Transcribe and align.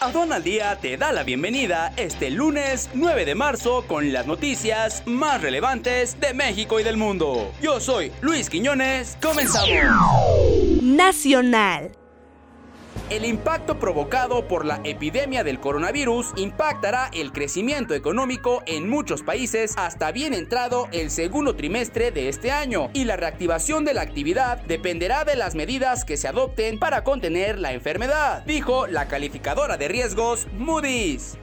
Aduana 0.00 0.36
al 0.36 0.44
Día 0.44 0.78
te 0.80 0.96
da 0.96 1.10
la 1.10 1.24
bienvenida 1.24 1.92
este 1.96 2.30
lunes 2.30 2.88
9 2.94 3.24
de 3.24 3.34
marzo 3.34 3.84
con 3.88 4.12
las 4.12 4.28
noticias 4.28 5.02
más 5.06 5.42
relevantes 5.42 6.20
de 6.20 6.34
México 6.34 6.78
y 6.78 6.84
del 6.84 6.96
mundo. 6.96 7.52
Yo 7.60 7.80
soy 7.80 8.12
Luis 8.20 8.48
Quiñones, 8.48 9.18
comenzamos. 9.20 9.68
Nacional. 10.82 11.97
El 13.10 13.24
impacto 13.24 13.78
provocado 13.78 14.46
por 14.46 14.66
la 14.66 14.80
epidemia 14.84 15.42
del 15.42 15.60
coronavirus 15.60 16.32
impactará 16.36 17.10
el 17.14 17.32
crecimiento 17.32 17.94
económico 17.94 18.62
en 18.66 18.88
muchos 18.88 19.22
países 19.22 19.72
hasta 19.78 20.12
bien 20.12 20.34
entrado 20.34 20.88
el 20.92 21.10
segundo 21.10 21.56
trimestre 21.56 22.10
de 22.10 22.28
este 22.28 22.50
año 22.50 22.90
y 22.92 23.04
la 23.04 23.16
reactivación 23.16 23.86
de 23.86 23.94
la 23.94 24.02
actividad 24.02 24.58
dependerá 24.64 25.24
de 25.24 25.36
las 25.36 25.54
medidas 25.54 26.04
que 26.04 26.18
se 26.18 26.28
adopten 26.28 26.78
para 26.78 27.02
contener 27.02 27.58
la 27.58 27.72
enfermedad, 27.72 28.44
dijo 28.44 28.86
la 28.86 29.08
calificadora 29.08 29.78
de 29.78 29.88
riesgos 29.88 30.46
Moody's 30.58 31.38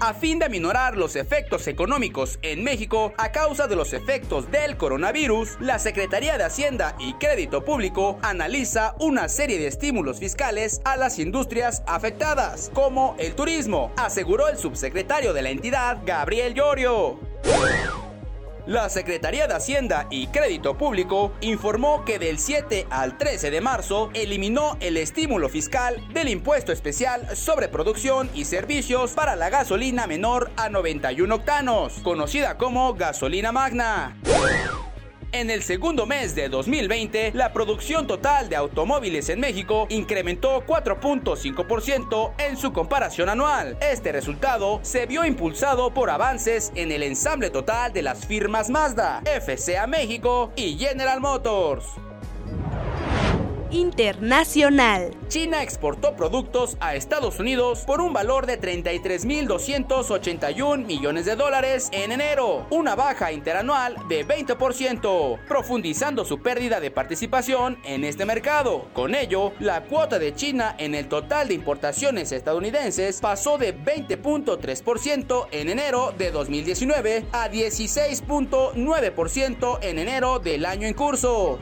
a 0.00 0.14
fin 0.14 0.38
de 0.38 0.46
aminorar 0.46 0.96
los 0.96 1.16
efectos 1.16 1.66
económicos 1.66 2.38
en 2.42 2.64
México 2.64 3.12
a 3.16 3.32
causa 3.32 3.66
de 3.66 3.76
los 3.76 3.92
efectos 3.92 4.50
del 4.50 4.76
coronavirus, 4.76 5.56
la 5.60 5.78
Secretaría 5.78 6.38
de 6.38 6.44
Hacienda 6.44 6.96
y 6.98 7.14
Crédito 7.14 7.64
Público 7.64 8.18
analiza 8.22 8.94
una 9.00 9.28
serie 9.28 9.58
de 9.58 9.66
estímulos 9.66 10.18
fiscales 10.18 10.80
a 10.84 10.96
las 10.96 11.18
industrias 11.18 11.82
afectadas, 11.86 12.70
como 12.74 13.14
el 13.18 13.34
turismo, 13.34 13.92
aseguró 13.96 14.48
el 14.48 14.58
subsecretario 14.58 15.32
de 15.32 15.42
la 15.42 15.50
entidad, 15.50 15.98
Gabriel 16.04 16.54
Llorio. 16.54 17.18
La 18.66 18.88
Secretaría 18.88 19.46
de 19.46 19.52
Hacienda 19.52 20.06
y 20.10 20.28
Crédito 20.28 20.78
Público 20.78 21.32
informó 21.42 22.02
que 22.06 22.18
del 22.18 22.38
7 22.38 22.86
al 22.88 23.18
13 23.18 23.50
de 23.50 23.60
marzo 23.60 24.08
eliminó 24.14 24.78
el 24.80 24.96
estímulo 24.96 25.50
fiscal 25.50 26.00
del 26.14 26.30
impuesto 26.30 26.72
especial 26.72 27.36
sobre 27.36 27.68
producción 27.68 28.30
y 28.34 28.46
servicios 28.46 29.12
para 29.12 29.36
la 29.36 29.50
gasolina 29.50 30.06
menor 30.06 30.50
a 30.56 30.70
91 30.70 31.34
octanos, 31.34 32.00
conocida 32.02 32.56
como 32.56 32.94
gasolina 32.94 33.52
magna. 33.52 34.16
En 35.34 35.50
el 35.50 35.64
segundo 35.64 36.06
mes 36.06 36.36
de 36.36 36.48
2020, 36.48 37.32
la 37.34 37.52
producción 37.52 38.06
total 38.06 38.48
de 38.48 38.54
automóviles 38.54 39.28
en 39.30 39.40
México 39.40 39.88
incrementó 39.90 40.64
4.5% 40.64 42.34
en 42.38 42.56
su 42.56 42.72
comparación 42.72 43.28
anual. 43.28 43.76
Este 43.80 44.12
resultado 44.12 44.78
se 44.82 45.06
vio 45.06 45.24
impulsado 45.24 45.92
por 45.92 46.08
avances 46.08 46.70
en 46.76 46.92
el 46.92 47.02
ensamble 47.02 47.50
total 47.50 47.92
de 47.92 48.02
las 48.02 48.24
firmas 48.24 48.70
Mazda, 48.70 49.24
FCA 49.24 49.88
México 49.88 50.52
y 50.54 50.78
General 50.78 51.20
Motors 51.20 51.84
internacional. 53.74 55.10
China 55.28 55.62
exportó 55.62 56.14
productos 56.14 56.78
a 56.80 56.94
Estados 56.94 57.38
Unidos 57.40 57.82
por 57.86 58.00
un 58.00 58.12
valor 58.12 58.46
de 58.46 58.60
33.281 58.60 60.86
millones 60.86 61.24
de 61.26 61.34
dólares 61.34 61.88
en 61.92 62.12
enero, 62.12 62.68
una 62.70 62.94
baja 62.94 63.32
interanual 63.32 63.96
de 64.08 64.24
20%, 64.26 65.40
profundizando 65.48 66.24
su 66.24 66.40
pérdida 66.40 66.78
de 66.78 66.92
participación 66.92 67.78
en 67.84 68.04
este 68.04 68.24
mercado. 68.24 68.86
Con 68.92 69.16
ello, 69.16 69.52
la 69.58 69.82
cuota 69.82 70.20
de 70.20 70.34
China 70.34 70.76
en 70.78 70.94
el 70.94 71.08
total 71.08 71.48
de 71.48 71.54
importaciones 71.54 72.30
estadounidenses 72.30 73.20
pasó 73.20 73.58
de 73.58 73.76
20.3% 73.76 75.48
en 75.50 75.68
enero 75.68 76.14
de 76.16 76.30
2019 76.30 77.26
a 77.32 77.50
16.9% 77.50 79.78
en 79.82 79.98
enero 79.98 80.38
del 80.38 80.64
año 80.64 80.86
en 80.86 80.94
curso. 80.94 81.58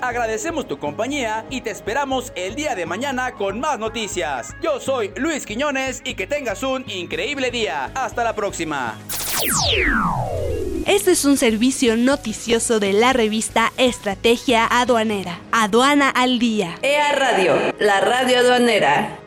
Agradecemos 0.00 0.68
tu 0.68 0.78
compañía 0.78 1.44
y 1.50 1.60
te 1.60 1.70
esperamos 1.70 2.32
el 2.36 2.54
día 2.54 2.74
de 2.74 2.86
mañana 2.86 3.32
con 3.32 3.58
más 3.58 3.78
noticias. 3.78 4.54
Yo 4.62 4.80
soy 4.80 5.12
Luis 5.16 5.44
Quiñones 5.44 6.02
y 6.04 6.14
que 6.14 6.26
tengas 6.26 6.62
un 6.62 6.88
increíble 6.88 7.50
día. 7.50 7.90
Hasta 7.94 8.22
la 8.22 8.34
próxima. 8.34 8.96
Este 10.86 11.10
es 11.10 11.24
un 11.24 11.36
servicio 11.36 11.96
noticioso 11.96 12.80
de 12.80 12.92
la 12.92 13.12
revista 13.12 13.72
Estrategia 13.76 14.66
Aduanera. 14.70 15.40
Aduana 15.52 16.10
al 16.10 16.38
Día. 16.38 16.76
EA 16.82 17.12
Radio, 17.12 17.56
la 17.78 18.00
radio 18.00 18.38
aduanera. 18.38 19.18